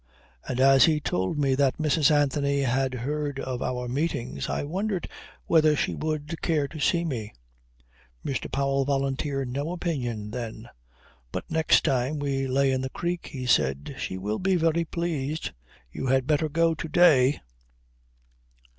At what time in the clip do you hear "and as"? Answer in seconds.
0.47-0.85